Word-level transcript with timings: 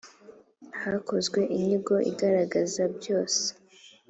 hakozwe 0.81 1.39
inyigo 1.55 1.95
igaragaza 2.11 2.83
byose 2.97 3.43